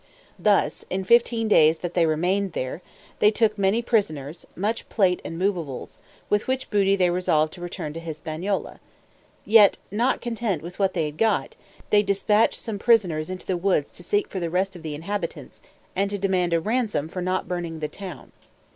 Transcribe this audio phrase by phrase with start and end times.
[0.39, 2.81] Thus, in fifteen days that they remained there,
[3.19, 7.93] they took many prisoners, much plate and movables, with which booty they resolved to return
[7.93, 8.79] to Hispaniola:
[9.45, 11.55] yet, not content with what they had got,
[11.91, 15.61] they dispatched some prisoners into the woods to seek for the rest of the inhabitants,
[15.95, 18.31] and to demand a ransom for not burning the town.